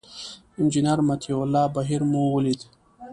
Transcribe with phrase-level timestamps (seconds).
[0.59, 2.61] انجینر مطیع الله بهیر مو ولید.